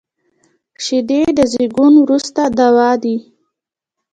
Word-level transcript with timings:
شیدې 0.83 1.21
د 1.37 1.39
زیږون 1.51 1.93
وروسته 2.03 2.41
دوا 2.59 2.91
دي 3.03 3.17